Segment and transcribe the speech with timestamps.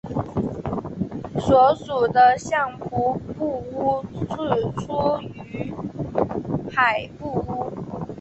[1.39, 4.03] 所属的相扑部屋
[4.35, 5.71] 是出羽
[6.71, 7.71] 海部屋。